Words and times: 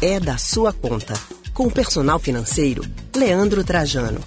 é 0.00 0.20
da 0.20 0.36
sua 0.36 0.72
conta. 0.72 1.14
Com 1.52 1.66
o 1.66 1.70
personal 1.70 2.18
financeiro, 2.18 2.82
Leandro 3.16 3.64
Trajano. 3.64 4.20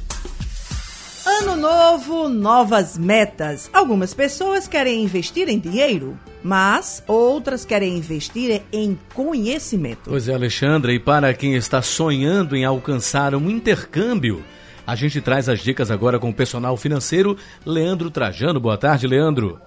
Ano 1.25 1.55
novo, 1.55 2.27
novas 2.27 2.97
metas. 2.97 3.69
Algumas 3.71 4.13
pessoas 4.13 4.67
querem 4.67 5.01
investir 5.01 5.47
em 5.47 5.57
dinheiro, 5.57 6.17
mas 6.43 7.01
outras 7.07 7.63
querem 7.63 7.97
investir 7.97 8.61
em 8.71 8.99
conhecimento. 9.13 10.09
Pois 10.09 10.27
é, 10.27 10.33
Alexandra, 10.33 10.91
e 10.91 10.99
para 10.99 11.33
quem 11.33 11.55
está 11.55 11.81
sonhando 11.81 12.55
em 12.55 12.65
alcançar 12.65 13.33
um 13.33 13.49
intercâmbio, 13.49 14.43
a 14.85 14.95
gente 14.95 15.21
traz 15.21 15.47
as 15.47 15.61
dicas 15.61 15.89
agora 15.89 16.19
com 16.19 16.29
o 16.29 16.33
personal 16.33 16.75
financeiro 16.75 17.37
Leandro 17.65 18.11
Trajano. 18.11 18.59
Boa 18.59 18.77
tarde, 18.77 19.07
Leandro. 19.07 19.57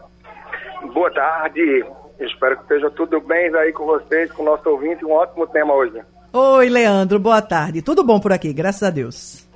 Boa 0.93 1.11
tarde. 1.13 1.83
Espero 2.19 2.57
que 2.57 2.63
esteja 2.63 2.91
tudo 2.91 3.21
bem 3.21 3.55
aí 3.57 3.73
com 3.73 3.85
vocês, 3.85 4.31
com 4.33 4.43
o 4.43 4.47
nosso 4.47 4.69
ouvinte. 4.69 5.05
Um 5.05 5.13
ótimo 5.13 5.47
tema 5.47 5.75
hoje. 5.75 6.01
Oi, 6.33 6.69
Leandro. 6.69 7.19
Boa 7.19 7.43
tarde. 7.43 7.83
Tudo 7.83 8.05
bom 8.05 8.21
por 8.21 8.33
aqui, 8.33 8.53
graças 8.53 8.83
a 8.83 8.91
Deus. 8.91 9.49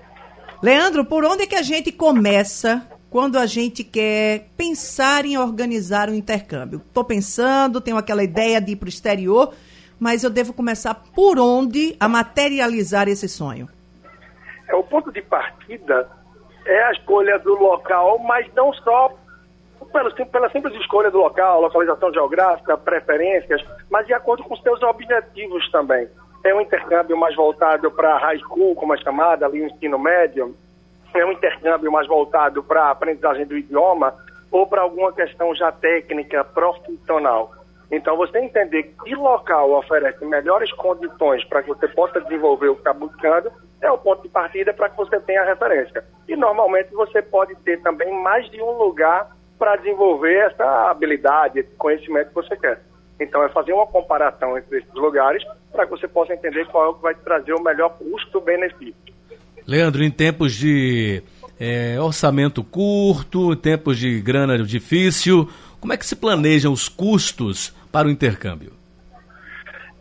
Leandro, 0.62 1.04
por 1.04 1.24
onde 1.24 1.44
é 1.44 1.46
que 1.46 1.54
a 1.54 1.62
gente 1.62 1.92
começa 1.92 2.82
quando 3.10 3.38
a 3.38 3.46
gente 3.46 3.84
quer 3.84 4.48
pensar 4.56 5.24
em 5.24 5.38
organizar 5.38 6.08
um 6.08 6.14
intercâmbio? 6.14 6.82
Estou 6.84 7.04
pensando, 7.04 7.80
tenho 7.80 7.96
aquela 7.96 8.24
ideia 8.24 8.60
de 8.60 8.72
ir 8.72 8.76
para 8.76 8.86
o 8.86 8.88
exterior, 8.88 9.54
mas 9.98 10.24
eu 10.24 10.30
devo 10.30 10.52
começar 10.52 10.94
por 10.94 11.38
onde 11.38 11.96
a 11.98 12.08
materializar 12.08 13.08
esse 13.08 13.28
sonho? 13.28 13.68
É, 14.68 14.74
o 14.74 14.82
ponto 14.82 15.12
de 15.12 15.22
partida 15.22 16.08
é 16.66 16.82
a 16.84 16.92
escolha 16.92 17.38
do 17.38 17.54
local, 17.54 18.18
mas 18.18 18.46
não 18.54 18.72
só 18.74 19.16
pela, 19.98 20.10
pela 20.10 20.50
simples 20.50 20.74
escolha 20.74 21.10
do 21.10 21.18
local, 21.18 21.60
localização 21.60 22.12
geográfica, 22.12 22.76
preferências, 22.76 23.64
mas 23.90 24.06
de 24.06 24.14
acordo 24.14 24.44
com 24.44 24.56
seus 24.56 24.80
objetivos 24.82 25.68
também. 25.70 26.08
É 26.44 26.54
um 26.54 26.60
intercâmbio 26.60 27.16
mais 27.16 27.34
voltado 27.34 27.90
para 27.90 28.16
high 28.18 28.38
school, 28.38 28.76
como 28.76 28.94
é 28.94 28.98
chamada, 28.98 29.46
ali 29.46 29.62
ensino 29.62 29.98
médio. 29.98 30.54
É 31.12 31.24
um 31.24 31.32
intercâmbio 31.32 31.90
mais 31.90 32.06
voltado 32.06 32.62
para 32.62 32.84
a 32.84 32.90
aprendizagem 32.90 33.44
do 33.44 33.56
idioma 33.56 34.14
ou 34.52 34.66
para 34.66 34.82
alguma 34.82 35.12
questão 35.12 35.54
já 35.54 35.72
técnica, 35.72 36.44
profissional. 36.44 37.52
Então, 37.90 38.16
você 38.16 38.38
entender 38.38 38.94
que 39.02 39.14
local 39.14 39.72
oferece 39.72 40.24
melhores 40.24 40.70
condições 40.72 41.42
para 41.44 41.62
que 41.62 41.70
você 41.70 41.88
possa 41.88 42.20
desenvolver 42.20 42.68
o 42.68 42.74
que 42.74 42.80
está 42.80 42.92
buscando 42.92 43.50
é 43.80 43.90
o 43.90 43.98
ponto 43.98 44.22
de 44.22 44.28
partida 44.28 44.72
para 44.74 44.90
que 44.90 44.96
você 44.96 45.18
tenha 45.20 45.42
referência. 45.42 46.04
E, 46.28 46.36
normalmente, 46.36 46.92
você 46.92 47.22
pode 47.22 47.54
ter 47.56 47.80
também 47.82 48.12
mais 48.22 48.48
de 48.50 48.60
um 48.62 48.72
lugar 48.72 49.26
para 49.58 49.76
desenvolver 49.76 50.36
essa 50.50 50.90
habilidade, 50.90 51.58
esse 51.58 51.74
conhecimento 51.76 52.28
que 52.28 52.34
você 52.34 52.56
quer. 52.56 52.80
Então, 53.20 53.42
é 53.42 53.48
fazer 53.48 53.72
uma 53.72 53.86
comparação 53.86 54.56
entre 54.56 54.78
esses 54.78 54.94
lugares 54.94 55.42
para 55.72 55.84
que 55.84 55.90
você 55.90 56.06
possa 56.06 56.32
entender 56.32 56.66
qual 56.66 56.84
é 56.84 56.88
o 56.88 56.94
que 56.94 57.02
vai 57.02 57.14
te 57.14 57.20
trazer 57.20 57.52
o 57.52 57.62
melhor 57.62 57.90
custo-benefício. 57.98 58.94
Leandro, 59.66 60.02
em 60.04 60.10
tempos 60.10 60.54
de 60.54 61.22
é, 61.58 62.00
orçamento 62.00 62.62
curto, 62.62 63.56
tempos 63.56 63.98
de 63.98 64.20
grana 64.20 64.56
difícil, 64.58 65.48
como 65.80 65.92
é 65.92 65.96
que 65.96 66.06
se 66.06 66.16
planejam 66.16 66.72
os 66.72 66.88
custos 66.88 67.74
para 67.90 68.06
o 68.06 68.10
intercâmbio? 68.10 68.72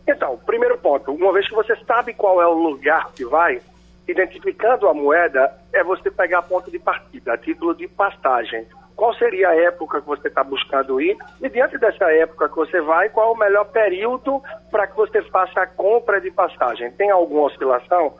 Então, 0.06 0.38
primeiro 0.46 0.78
ponto, 0.78 1.12
uma 1.12 1.32
vez 1.32 1.46
que 1.46 1.54
você 1.54 1.76
sabe 1.86 2.14
qual 2.14 2.40
é 2.40 2.46
o 2.46 2.54
lugar 2.54 3.10
que 3.14 3.24
vai, 3.24 3.60
identificando 4.08 4.88
a 4.88 4.94
moeda, 4.94 5.52
é 5.72 5.84
você 5.84 6.10
pegar 6.10 6.42
ponto 6.42 6.70
de 6.70 6.78
partida, 6.78 7.34
a 7.34 7.38
título 7.38 7.74
de 7.74 7.86
passagem. 7.88 8.64
Qual 8.98 9.14
seria 9.14 9.50
a 9.50 9.54
época 9.54 10.00
que 10.00 10.08
você 10.08 10.26
está 10.26 10.42
buscando 10.42 11.00
ir? 11.00 11.16
E 11.40 11.48
diante 11.48 11.78
dessa 11.78 12.12
época 12.12 12.48
que 12.48 12.56
você 12.56 12.80
vai, 12.80 13.08
qual 13.08 13.28
é 13.28 13.30
o 13.30 13.38
melhor 13.38 13.64
período 13.66 14.42
para 14.72 14.88
que 14.88 14.96
você 14.96 15.22
faça 15.22 15.60
a 15.60 15.66
compra 15.68 16.20
de 16.20 16.32
passagem? 16.32 16.90
Tem 16.90 17.08
alguma 17.08 17.42
oscilação? 17.42 18.14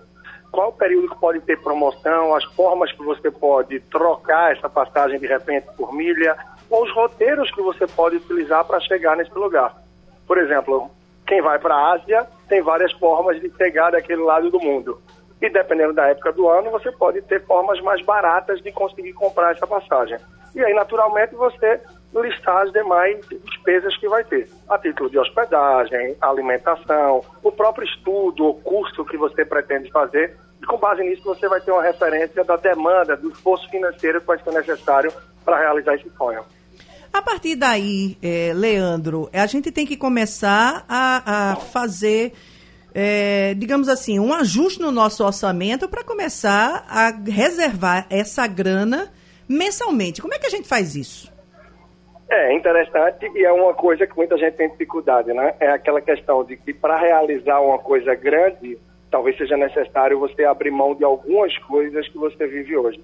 Qual 0.52 0.68
o 0.68 0.72
período 0.72 1.08
que 1.08 1.18
pode 1.18 1.40
ter 1.40 1.60
promoção? 1.60 2.32
As 2.32 2.44
formas 2.54 2.92
que 2.92 3.02
você 3.02 3.28
pode 3.28 3.80
trocar 3.90 4.52
essa 4.52 4.70
passagem 4.70 5.18
de 5.18 5.26
repente 5.26 5.66
por 5.76 5.92
milha? 5.92 6.36
Ou 6.70 6.84
os 6.84 6.92
roteiros 6.92 7.50
que 7.50 7.60
você 7.60 7.84
pode 7.88 8.14
utilizar 8.18 8.64
para 8.64 8.78
chegar 8.78 9.16
nesse 9.16 9.34
lugar? 9.34 9.74
Por 10.28 10.38
exemplo, 10.38 10.88
quem 11.26 11.42
vai 11.42 11.58
para 11.58 11.74
a 11.74 11.92
Ásia 11.94 12.24
tem 12.48 12.62
várias 12.62 12.92
formas 12.92 13.40
de 13.40 13.50
chegar 13.56 13.90
daquele 13.90 14.22
lado 14.22 14.48
do 14.48 14.60
mundo. 14.60 15.02
E 15.42 15.50
dependendo 15.50 15.92
da 15.92 16.06
época 16.06 16.32
do 16.32 16.48
ano, 16.48 16.70
você 16.70 16.92
pode 16.92 17.20
ter 17.22 17.44
formas 17.46 17.80
mais 17.80 18.00
baratas 18.02 18.62
de 18.62 18.70
conseguir 18.70 19.12
comprar 19.14 19.50
essa 19.50 19.66
passagem. 19.66 20.18
E 20.58 20.64
aí, 20.64 20.74
naturalmente, 20.74 21.36
você 21.36 21.80
listar 22.12 22.66
as 22.66 22.72
demais 22.72 23.16
despesas 23.44 23.96
que 23.96 24.08
vai 24.08 24.24
ter. 24.24 24.50
A 24.68 24.76
título 24.76 25.08
de 25.08 25.16
hospedagem, 25.16 26.16
alimentação, 26.20 27.24
o 27.44 27.52
próprio 27.52 27.86
estudo, 27.86 28.44
o 28.48 28.54
curso 28.54 29.04
que 29.04 29.16
você 29.16 29.44
pretende 29.44 29.88
fazer. 29.92 30.36
E 30.60 30.66
com 30.66 30.76
base 30.76 31.04
nisso, 31.04 31.22
você 31.22 31.48
vai 31.48 31.60
ter 31.60 31.70
uma 31.70 31.82
referência 31.82 32.42
da 32.42 32.56
demanda, 32.56 33.16
do 33.16 33.30
esforço 33.30 33.70
financeiro 33.70 34.20
que 34.20 34.26
vai 34.26 34.42
ser 34.42 34.52
necessário 34.52 35.12
para 35.44 35.58
realizar 35.58 35.94
esse 35.94 36.10
sonho. 36.16 36.42
A 37.12 37.22
partir 37.22 37.54
daí, 37.54 38.18
é, 38.20 38.52
Leandro, 38.52 39.30
a 39.32 39.46
gente 39.46 39.70
tem 39.70 39.86
que 39.86 39.96
começar 39.96 40.84
a, 40.88 41.52
a 41.52 41.56
fazer, 41.56 42.32
é, 42.92 43.54
digamos 43.54 43.88
assim, 43.88 44.18
um 44.18 44.34
ajuste 44.34 44.80
no 44.80 44.90
nosso 44.90 45.24
orçamento 45.24 45.88
para 45.88 46.02
começar 46.02 46.84
a 46.88 47.10
reservar 47.10 48.06
essa 48.10 48.44
grana 48.48 49.08
mensalmente. 49.48 50.20
Como 50.20 50.34
é 50.34 50.38
que 50.38 50.46
a 50.46 50.50
gente 50.50 50.68
faz 50.68 50.94
isso? 50.94 51.32
É 52.30 52.52
interessante 52.52 53.26
e 53.34 53.44
é 53.44 53.50
uma 53.50 53.72
coisa 53.72 54.06
que 54.06 54.14
muita 54.16 54.36
gente 54.36 54.54
tem 54.54 54.68
dificuldade, 54.68 55.32
né? 55.32 55.54
É 55.58 55.70
aquela 55.70 56.00
questão 56.00 56.44
de 56.44 56.56
que 56.56 56.74
para 56.74 56.98
realizar 56.98 57.60
uma 57.60 57.78
coisa 57.78 58.14
grande, 58.14 58.78
talvez 59.10 59.36
seja 59.38 59.56
necessário 59.56 60.18
você 60.18 60.44
abrir 60.44 60.70
mão 60.70 60.94
de 60.94 61.04
algumas 61.04 61.56
coisas 61.58 62.06
que 62.06 62.18
você 62.18 62.46
vive 62.46 62.76
hoje. 62.76 63.02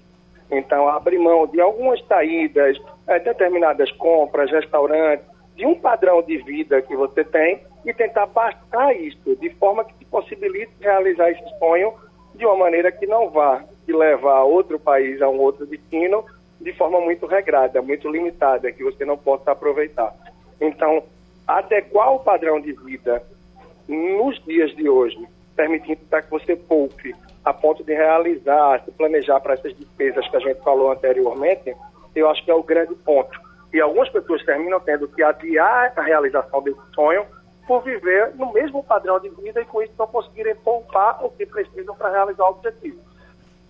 Então, 0.50 0.86
abrir 0.88 1.18
mão 1.18 1.46
de 1.46 1.58
algumas 1.58 2.04
saídas, 2.06 2.78
é, 3.06 3.18
determinadas 3.18 3.90
compras, 3.92 4.50
restaurantes, 4.50 5.26
de 5.56 5.64
um 5.64 5.74
padrão 5.74 6.20
de 6.20 6.36
vida 6.38 6.82
que 6.82 6.94
você 6.94 7.24
tem 7.24 7.60
e 7.86 7.94
tentar 7.94 8.26
bastar 8.26 8.94
isso 8.94 9.34
de 9.36 9.48
forma 9.50 9.84
que 9.84 9.94
te 9.94 10.04
possibilite 10.04 10.72
realizar 10.80 11.30
esse 11.30 11.58
sonho 11.58 11.94
de 12.34 12.44
uma 12.44 12.56
maneira 12.56 12.92
que 12.92 13.06
não 13.06 13.30
vá 13.30 13.64
te 13.84 13.92
levar 13.92 14.38
a 14.38 14.44
outro 14.44 14.78
país, 14.78 15.20
a 15.20 15.28
um 15.28 15.38
outro 15.38 15.66
destino, 15.66 16.24
de 16.60 16.72
forma 16.72 17.00
muito 17.00 17.26
regrada, 17.26 17.82
muito 17.82 18.08
limitada, 18.08 18.72
que 18.72 18.82
você 18.82 19.04
não 19.04 19.16
possa 19.16 19.52
aproveitar. 19.52 20.14
Então, 20.60 21.02
adequar 21.46 22.14
o 22.14 22.20
padrão 22.20 22.60
de 22.60 22.72
vida 22.72 23.22
nos 23.86 24.42
dias 24.44 24.74
de 24.74 24.88
hoje, 24.88 25.18
permitindo 25.54 26.00
que 26.00 26.30
você 26.30 26.56
poupe 26.56 27.14
a 27.44 27.52
ponto 27.52 27.84
de 27.84 27.92
realizar, 27.92 28.82
se 28.84 28.90
planejar 28.92 29.38
para 29.40 29.54
essas 29.54 29.76
despesas 29.76 30.26
que 30.28 30.36
a 30.36 30.40
gente 30.40 30.62
falou 30.62 30.90
anteriormente, 30.90 31.76
eu 32.14 32.28
acho 32.30 32.42
que 32.44 32.50
é 32.50 32.54
o 32.54 32.62
grande 32.62 32.94
ponto. 32.94 33.38
E 33.72 33.80
algumas 33.80 34.08
pessoas 34.08 34.42
terminam 34.44 34.80
tendo 34.80 35.06
que 35.08 35.22
adiar 35.22 35.92
a 35.94 36.00
realização 36.00 36.62
desse 36.62 36.80
sonho 36.94 37.26
por 37.66 37.82
viver 37.82 38.34
no 38.36 38.52
mesmo 38.52 38.82
padrão 38.82 39.18
de 39.20 39.28
vida 39.30 39.60
e 39.60 39.64
com 39.64 39.82
isso 39.82 39.92
não 39.98 40.06
conseguirem 40.06 40.54
poupar 40.56 41.24
o 41.24 41.30
que 41.30 41.44
precisam 41.44 41.94
para 41.94 42.10
realizar 42.10 42.44
o 42.44 42.50
objetivo. 42.50 42.98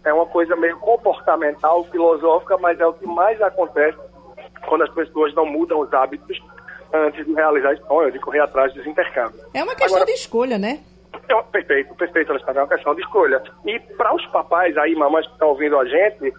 É 0.04 0.12
uma 0.12 0.26
coisa 0.26 0.54
meio 0.56 0.78
comportamental, 0.78 1.84
filosófica, 1.84 2.58
mas 2.58 2.78
é 2.78 2.86
o 2.86 2.92
que 2.92 3.06
mais 3.06 3.40
acontece 3.40 3.98
quando 4.66 4.82
as 4.82 4.90
pessoas 4.90 5.34
não 5.34 5.46
mudam 5.46 5.80
os 5.80 5.92
hábitos 5.92 6.38
antes 6.92 7.26
de 7.26 7.32
realizar 7.32 7.72
esse 7.72 7.86
sonho, 7.86 8.12
de 8.12 8.18
correr 8.18 8.40
atrás 8.40 8.72
dos 8.72 8.86
intercâmbios. 8.86 9.42
É 9.52 9.62
uma 9.62 9.74
questão 9.74 9.96
Agora, 9.96 10.06
de 10.06 10.12
escolha, 10.12 10.58
né? 10.58 10.80
É, 11.28 11.42
perfeito, 11.42 11.94
perfeito, 11.94 12.30
Alexandre, 12.30 12.58
é 12.58 12.62
uma 12.62 12.68
questão 12.68 12.94
de 12.94 13.00
escolha. 13.00 13.42
E 13.64 13.78
para 13.96 14.14
os 14.14 14.24
papais 14.26 14.76
aí, 14.76 14.94
mamães 14.94 15.26
que 15.26 15.32
estão 15.32 15.48
ouvindo 15.48 15.78
a 15.78 15.84
gente, 15.84 16.32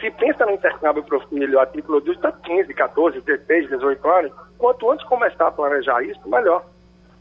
se 0.00 0.10
pensa 0.12 0.46
no 0.46 0.52
intercâmbio 0.52 1.02
para 1.02 1.16
o 1.16 1.28
filho 1.28 1.58
a 1.58 1.66
título 1.66 2.00
de 2.00 2.16
15, 2.16 2.72
14, 2.72 3.20
16, 3.20 3.68
18 3.68 4.08
anos, 4.08 4.32
quanto 4.56 4.90
antes 4.90 5.06
começar 5.06 5.48
a 5.48 5.52
planejar 5.52 6.02
isso, 6.02 6.20
melhor. 6.28 6.64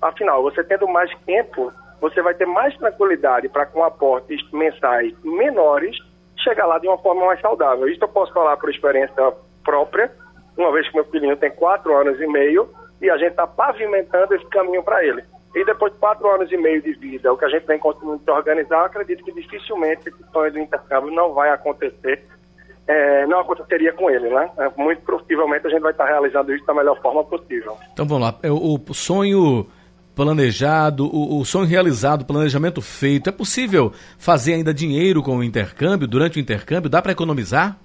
Afinal, 0.02 0.44
você 0.44 0.64
tendo 0.64 0.88
mais 0.88 1.12
tempo, 1.26 1.74
você 2.00 2.22
vai 2.22 2.34
ter 2.34 2.46
mais 2.46 2.76
tranquilidade 2.78 3.50
para 3.50 3.66
com 3.66 3.84
aportes 3.84 4.40
mensais 4.52 5.14
menores 5.24 5.98
chegar 6.38 6.66
lá 6.66 6.80
de 6.80 6.88
uma 6.88 6.98
forma 6.98 7.26
mais 7.26 7.42
saudável. 7.42 7.88
Isso 7.88 8.04
eu 8.04 8.08
posso 8.08 8.32
falar 8.34 8.58
por 8.58 8.70
experiência 8.70 9.34
própria, 9.64 10.12
uma 10.58 10.72
vez 10.72 10.88
que 10.88 10.96
meu 10.96 11.06
filhinho 11.06 11.36
tem 11.38 11.52
quatro 11.52 11.96
anos 11.96 12.20
e 12.20 12.28
meio 12.28 12.70
e 13.02 13.10
a 13.10 13.18
gente 13.18 13.32
está 13.32 13.46
pavimentando 13.46 14.34
esse 14.34 14.46
caminho 14.48 14.84
para 14.84 15.04
ele. 15.04 15.24
E 15.56 15.66
depois 15.66 15.92
de 15.92 16.00
quatro 16.00 16.30
anos 16.30 16.52
e 16.52 16.58
meio 16.58 16.82
de 16.82 16.94
vida, 16.94 17.32
o 17.34 17.38
que 17.38 17.46
a 17.46 17.50
gente 17.50 17.66
vem 17.66 17.80
conseguindo 17.80 18.22
se 18.24 18.30
organizar, 18.30 18.86
acredito 18.86 19.24
que 19.24 19.32
dificilmente 19.32 20.10
esse 20.10 20.32
sonho 20.32 20.52
do 20.52 20.60
intercâmbio 20.60 21.12
não 21.12 21.34
vai 21.34 21.50
acontecer, 21.50 22.24
é, 22.88 23.26
não 23.26 23.40
aconteceria 23.40 23.92
com 23.94 24.10
ele, 24.10 24.30
né? 24.30 24.50
É, 24.58 24.70
muito 24.78 25.02
possivelmente 25.02 25.68
a 25.68 25.70
gente 25.70 25.82
vai 25.82 25.92
estar 25.92 26.06
realizando 26.06 26.54
isso 26.54 26.66
da 26.66 26.74
melhor 26.74 27.00
forma 27.02 27.24
possível. 27.24 27.78
Então 27.92 28.06
vamos 28.08 28.24
lá, 28.24 28.36
é, 28.44 28.52
o 28.52 28.80
sonho 28.94 29.66
planejado, 30.18 31.06
o, 31.06 31.40
o 31.40 31.46
sonho 31.46 31.68
realizado, 31.68 32.24
o 32.24 32.26
planejamento 32.26 32.82
feito, 32.82 33.30
é 33.30 33.32
possível 33.32 33.94
fazer 34.18 34.56
ainda 34.56 34.74
dinheiro 34.74 35.22
com 35.22 35.38
o 35.38 35.44
intercâmbio, 35.44 36.08
durante 36.08 36.40
o 36.40 36.42
intercâmbio? 36.42 36.90
Dá 36.90 37.04
para 37.04 37.12
economizar? 37.12 37.78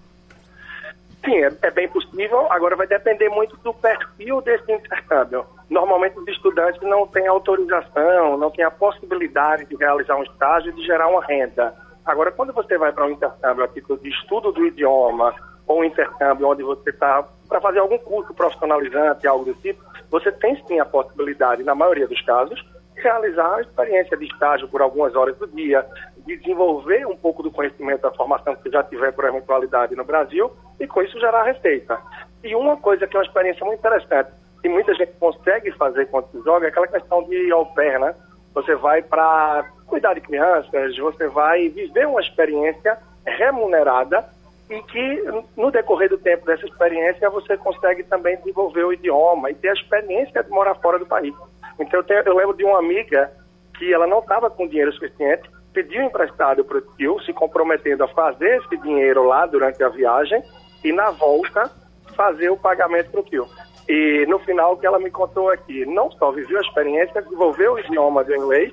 Sim, 1.23 1.37
é, 1.37 1.53
é, 1.61 1.71
bem 1.71 1.87
possível 1.89 2.51
agora 2.51 2.75
vai 2.75 2.87
depender 2.87 3.29
muito 3.29 3.55
do 3.59 3.75
perfil 3.75 4.41
desse 4.41 4.73
intercâmbio. 4.73 5.45
Normalmente 5.69 6.19
os 6.19 6.27
estudantes 6.27 6.81
não 6.81 7.07
têm 7.07 7.27
autorização, 7.29 8.39
não 8.39 8.51
têm 8.51 8.65
a 8.65 8.71
possibilidade 8.71 9.67
de 9.67 9.77
realizar 9.77 10.17
um 10.17 10.23
estágio 10.23 10.71
e 10.71 10.75
de 10.75 10.87
gerar 10.87 11.09
uma 11.09 11.23
renda. 11.25 11.75
Agora, 12.05 12.33
quando 12.33 12.53
você 12.53 12.79
vai 12.79 12.93
para 12.93 13.07
um 13.07 13.11
intercâmbio 13.11 13.63
a 13.63 13.69
título 13.69 14.01
de 14.01 14.09
estudo 14.09 14.51
do 14.51 14.67
idioma, 14.67 15.35
ou 15.67 15.81
um 15.81 15.85
intercâmbio 15.85 16.49
onde 16.49 16.63
você 16.63 16.91
está 16.91 17.25
para 17.53 17.61
fazer 17.61 17.81
algum 17.81 17.99
curso 17.99 18.33
profissionalizante, 18.33 19.27
algo 19.27 19.45
do 19.45 19.53
tipo, 19.53 19.85
você 20.11 20.33
tem 20.33 20.57
sim 20.67 20.81
a 20.81 20.87
possibilidade, 20.87 21.63
na 21.63 21.75
maioria 21.75 22.09
dos 22.09 22.21
casos, 22.23 22.65
realizar 22.95 23.57
a 23.57 23.61
experiência 23.61 24.17
de 24.17 24.25
estágio 24.25 24.67
por 24.69 24.81
algumas 24.81 25.15
horas 25.15 25.37
do 25.37 25.47
dia, 25.47 25.85
de 26.27 26.39
desenvolver 26.39 27.07
um 27.07 27.15
pouco 27.15 27.43
do 27.43 27.51
conhecimento 27.51 28.01
da 28.01 28.11
formação 28.11 28.57
que 28.57 28.71
já 28.71 28.83
tiver 28.83 29.13
por 29.13 29.27
eventualidade 29.27 29.95
no 29.95 30.03
Brasil 30.03 30.51
e 30.81 30.87
com 30.87 31.03
isso 31.03 31.21
gerar 31.21 31.43
receita. 31.43 31.99
E 32.43 32.55
uma 32.57 32.79
coisa 32.79 33.07
que 33.07 33.15
é 33.15 33.21
uma 33.21 33.27
experiência 33.27 33.67
muito 33.67 33.81
interessante, 33.81 34.31
que 34.63 34.69
muita 34.71 34.95
gente 34.95 35.13
consegue 35.21 35.71
fazer 35.73 36.07
quando 36.07 36.31
se 36.31 36.41
joga, 36.43 36.65
é 36.65 36.69
aquela 36.71 36.89
questão 36.89 37.23
de 37.25 37.53
au 37.53 37.67
pair, 37.67 38.01
né? 38.01 38.15
Você 38.55 38.75
vai 38.77 39.03
para 39.03 39.67
cuidar 39.87 40.15
de 40.15 40.23
crianças, 40.23 40.97
você 40.97 41.29
vai 41.29 41.69
viver 41.69 42.07
uma 42.07 42.21
experiência 42.23 42.97
remunerada 43.27 44.25
e 44.73 44.83
que 44.85 45.23
no 45.55 45.71
decorrer 45.71 46.09
do 46.09 46.17
tempo 46.17 46.47
dessa 46.47 46.65
experiência 46.65 47.29
você 47.29 47.59
consegue 47.59 48.03
também 48.05 48.37
desenvolver 48.39 48.85
o 48.85 48.93
idioma 48.93 49.51
e 49.51 49.55
ter 49.55 49.69
a 49.69 49.75
experiência 49.75 50.43
de 50.43 50.49
morar 50.49 50.75
fora 50.77 50.99
do 50.99 51.05
país. 51.05 51.35
Então 51.79 52.01
eu, 52.01 52.05
tenho, 52.05 52.23
eu 52.23 52.35
lembro 52.35 52.57
de 52.57 52.65
uma 52.65 52.79
amiga 52.79 53.31
que 53.79 53.93
ela 53.93 54.07
não 54.07 54.21
estava 54.21 54.49
com 54.49 54.67
dinheiro 54.67 54.93
suficiente, 54.93 55.51
pediu 55.75 56.03
emprestado 56.03 56.65
para 56.65 56.79
o 56.79 56.81
tio, 56.97 57.21
se 57.21 57.35
comprometendo 57.35 58.03
a 58.03 58.09
fazer 58.09 58.63
esse 58.63 58.77
dinheiro 58.79 59.25
lá 59.25 59.45
durante 59.45 59.83
a 59.83 59.91
viagem 59.91 60.43
e 60.83 60.91
na 60.91 61.11
volta 61.11 61.71
fazer 62.17 62.49
o 62.49 62.57
pagamento 62.57 63.11
para 63.11 63.21
o 63.21 63.25
tio. 63.25 63.47
E 63.87 64.25
no 64.27 64.39
final 64.39 64.73
o 64.73 64.77
que 64.79 64.87
ela 64.87 64.99
me 64.99 65.11
contou 65.11 65.51
aqui, 65.51 65.85
não 65.85 66.11
só 66.13 66.31
viveu 66.31 66.59
a 66.59 66.63
experiência, 66.63 67.21
desenvolveu 67.21 67.75
o 67.75 67.79
idioma 67.79 68.25
do 68.25 68.35
inglês, 68.35 68.73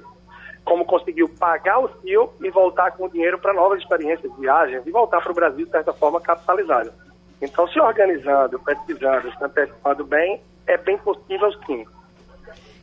como 0.69 0.86
conseguiu 0.86 1.27
pagar 1.27 1.80
o 1.80 1.88
tio 1.88 2.30
e 2.39 2.50
voltar 2.51 2.92
com 2.92 3.06
o 3.06 3.10
dinheiro 3.10 3.39
para 3.39 3.56
novas 3.56 3.80
experiências 3.80 4.31
viagens 4.38 4.86
e 4.86 4.92
voltar 4.92 5.19
para 5.19 5.31
o 5.31 5.36
Brasil 5.36 5.66
de 5.66 5.71
certa 5.71 5.92
forma 5.92 6.21
capitalizado. 6.21 6.94
Então, 7.42 7.68
se 7.68 7.80
organizando, 7.80 8.60
pesquisando, 8.60 9.31
se 9.36 9.44
antecipando 9.44 10.06
bem, 10.06 10.39
é 10.68 10.77
bem 10.77 10.95
possível 11.00 11.51
sim. 11.66 11.83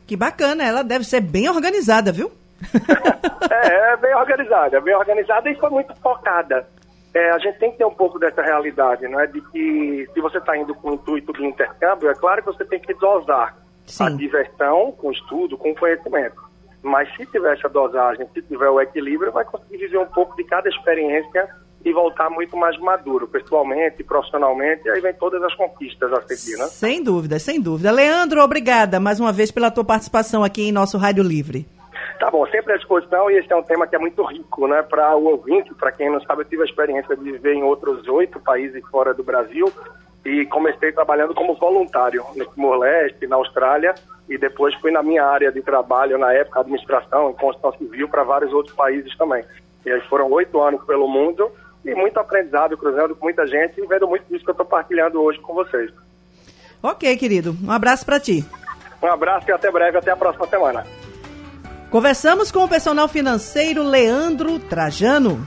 Que 0.05 0.17
bacana, 0.17 0.65
ela 0.65 0.83
deve 0.83 1.05
ser 1.05 1.21
bem 1.21 1.49
organizada, 1.49 2.11
viu? 2.11 2.29
é, 3.49 3.93
é 3.93 3.97
bem 3.97 4.13
organizada, 4.15 4.81
bem 4.81 4.95
organizada 4.95 5.49
e 5.49 5.55
foi 5.55 5.69
muito 5.69 5.95
focada. 6.01 6.67
É, 7.13 7.31
a 7.31 7.37
gente 7.37 7.57
tem 7.57 7.71
que 7.71 7.77
ter 7.77 7.85
um 7.85 7.93
pouco 7.93 8.19
dessa 8.19 8.41
realidade, 8.41 9.07
não 9.07 9.21
é? 9.21 9.27
De 9.27 9.39
que 9.49 10.09
se 10.13 10.19
você 10.19 10.39
está 10.39 10.57
indo 10.57 10.75
com 10.75 10.89
o 10.89 10.93
intuito 10.95 11.31
de 11.31 11.45
intercâmbio, 11.45 12.09
é 12.09 12.15
claro 12.15 12.41
que 12.41 12.47
você 12.47 12.65
tem 12.65 12.81
que 12.81 12.93
dosar 12.95 13.55
Sim. 13.85 14.03
a 14.03 14.09
diversão 14.09 14.91
com 14.91 15.07
o 15.07 15.11
estudo, 15.11 15.57
com 15.57 15.71
o 15.71 15.75
conhecimento. 15.75 16.46
Mas 16.87 17.13
se 17.15 17.25
tiver 17.25 17.53
essa 17.53 17.67
dosagem, 17.67 18.25
se 18.33 18.41
tiver 18.41 18.69
o 18.69 18.79
equilíbrio, 18.79 19.31
vai 19.31 19.43
conseguir 19.43 19.77
viver 19.77 19.97
um 19.97 20.05
pouco 20.05 20.35
de 20.37 20.43
cada 20.45 20.69
experiência 20.69 21.47
e 21.83 21.91
voltar 21.91 22.29
muito 22.29 22.55
mais 22.55 22.77
maduro, 22.79 23.27
pessoalmente, 23.27 24.03
profissionalmente, 24.03 24.87
e 24.87 24.89
aí 24.89 25.01
vem 25.01 25.13
todas 25.13 25.43
as 25.43 25.53
conquistas 25.53 26.11
a 26.11 26.21
seguir, 26.21 26.57
né? 26.57 26.65
Sem 26.65 27.03
dúvida, 27.03 27.39
sem 27.39 27.61
dúvida. 27.61 27.91
Leandro, 27.91 28.41
obrigada 28.41 28.99
mais 28.99 29.19
uma 29.19 29.31
vez 29.31 29.51
pela 29.51 29.69
tua 29.69 29.83
participação 29.83 30.43
aqui 30.43 30.63
em 30.63 30.71
nosso 30.71 30.97
Rádio 30.97 31.23
Livre. 31.23 31.67
Tá 32.19 32.31
bom, 32.31 32.47
sempre 32.47 32.73
à 32.73 32.77
disposição 32.77 33.29
e 33.29 33.37
esse 33.37 33.51
é 33.51 33.55
um 33.55 33.61
tema 33.61 33.85
que 33.85 33.95
é 33.95 33.99
muito 33.99 34.23
rico, 34.23 34.67
né? 34.67 34.81
Para 34.81 35.15
o 35.15 35.25
ouvinte, 35.25 35.73
para 35.75 35.91
quem 35.91 36.09
não 36.09 36.21
sabe, 36.21 36.41
eu 36.41 36.45
tive 36.45 36.63
a 36.63 36.65
experiência 36.65 37.15
de 37.15 37.31
viver 37.31 37.53
em 37.53 37.63
outros 37.63 38.07
oito 38.07 38.39
países 38.39 38.83
fora 38.89 39.13
do 39.13 39.23
Brasil 39.23 39.71
e 40.25 40.45
comecei 40.47 40.91
trabalhando 40.91 41.35
como 41.35 41.53
voluntário 41.55 42.23
no 42.35 42.45
Timor-Leste, 42.45 43.27
na 43.27 43.35
Austrália, 43.35 43.93
e 44.29 44.37
depois 44.37 44.73
fui 44.75 44.91
na 44.91 45.01
minha 45.01 45.25
área 45.25 45.51
de 45.51 45.61
trabalho, 45.61 46.17
na 46.17 46.33
época, 46.33 46.59
administração, 46.59 47.29
em 47.29 47.33
construção 47.33 47.77
civil, 47.77 48.09
para 48.09 48.23
vários 48.23 48.51
outros 48.51 48.75
países 48.75 49.15
também. 49.17 49.43
E 49.85 49.91
aí 49.91 50.01
foram 50.01 50.29
oito 50.31 50.61
anos 50.61 50.83
pelo 50.83 51.07
mundo 51.07 51.49
e 51.85 51.95
muito 51.95 52.19
aprendizado, 52.19 52.77
cruzando 52.77 53.15
com 53.15 53.25
muita 53.25 53.47
gente 53.47 53.79
e 53.79 53.87
vendo 53.87 54.07
muito 54.07 54.25
disso 54.25 54.43
que 54.43 54.49
eu 54.49 54.53
estou 54.53 54.65
partilhando 54.65 55.21
hoje 55.21 55.39
com 55.39 55.53
vocês. 55.53 55.91
Ok, 56.83 57.15
querido. 57.17 57.55
Um 57.63 57.71
abraço 57.71 58.05
para 58.05 58.19
ti. 58.19 58.45
Um 59.01 59.07
abraço 59.07 59.49
e 59.49 59.51
até 59.51 59.71
breve, 59.71 59.97
até 59.97 60.11
a 60.11 60.17
próxima 60.17 60.47
semana. 60.47 60.85
Conversamos 61.89 62.51
com 62.51 62.65
o 62.65 62.67
personal 62.67 63.07
financeiro 63.07 63.81
Leandro 63.81 64.59
Trajano. 64.59 65.45